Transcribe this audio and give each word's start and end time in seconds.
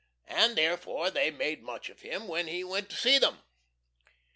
And 0.29 0.55
therefore 0.57 1.11
they 1.11 1.29
made 1.29 1.61
much 1.61 1.87
of 1.87 2.01
him 2.01 2.27
when 2.27 2.47
he 2.47 2.63
went 2.63 2.89
to 2.89 2.95
see 2.95 3.19
them. 3.19 3.43